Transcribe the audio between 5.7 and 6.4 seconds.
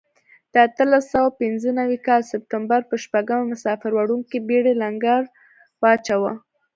واچاوه.